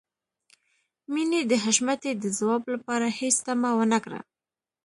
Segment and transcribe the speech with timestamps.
[1.13, 4.19] مينې د حشمتي د ځواب لپاره هېڅ تمه ونه کړه.